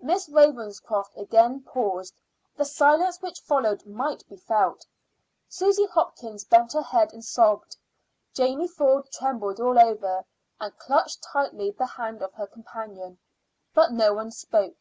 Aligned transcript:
Miss 0.00 0.26
Ravenscroft 0.30 1.14
again 1.18 1.60
paused. 1.60 2.14
The 2.56 2.64
silence 2.64 3.20
which 3.20 3.42
followed 3.42 3.84
might 3.84 4.26
be 4.26 4.38
felt. 4.38 4.86
Susy 5.50 5.84
Hopkins 5.88 6.44
bent 6.46 6.72
her 6.72 6.80
head 6.80 7.12
and 7.12 7.22
sobbed. 7.22 7.76
Janey 8.32 8.68
Ford 8.68 9.10
trembled 9.12 9.60
all 9.60 9.78
over, 9.78 10.24
and 10.58 10.78
clutched 10.78 11.22
tightly 11.22 11.72
the 11.72 11.84
hand 11.84 12.22
of 12.22 12.32
her 12.32 12.46
companion. 12.46 13.18
But 13.74 13.92
no 13.92 14.14
one 14.14 14.30
spoke. 14.30 14.78